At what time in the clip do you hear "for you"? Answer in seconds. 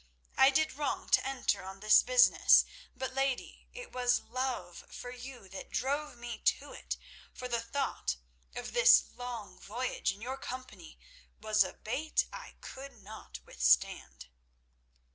4.89-5.47